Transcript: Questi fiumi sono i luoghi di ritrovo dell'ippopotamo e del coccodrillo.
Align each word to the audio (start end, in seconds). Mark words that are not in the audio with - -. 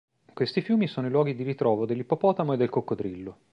Questi 0.33 0.61
fiumi 0.61 0.87
sono 0.87 1.05
i 1.05 1.09
luoghi 1.11 1.35
di 1.35 1.43
ritrovo 1.43 1.85
dell'ippopotamo 1.85 2.53
e 2.53 2.57
del 2.57 2.69
coccodrillo. 2.69 3.37